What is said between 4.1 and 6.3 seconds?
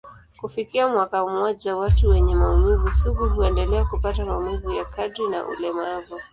maumivu ya kadri na ulemavu.